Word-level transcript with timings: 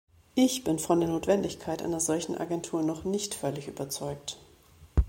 Ich 0.33 0.63
bin 0.63 0.79
von 0.79 0.99
der 0.99 1.09
Notwendigkeit 1.09 1.83
einer 1.83 1.99
solchen 1.99 2.35
Agentur 2.35 2.81
noch 2.81 3.03
nicht 3.03 3.35
völlig 3.35 3.67
überzeugt. 3.67 4.39